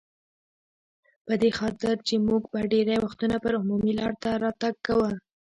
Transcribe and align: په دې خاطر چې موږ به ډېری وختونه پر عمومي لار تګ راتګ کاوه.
په 1.25 1.33
دې 1.41 1.49
خاطر 1.59 1.95
چې 2.07 2.15
موږ 2.27 2.43
به 2.51 2.59
ډېری 2.71 2.97
وختونه 3.01 3.35
پر 3.43 3.53
عمومي 3.61 3.91
لار 3.99 4.13
تګ 4.21 4.35
راتګ 4.43 4.73
کاوه. 4.85 5.11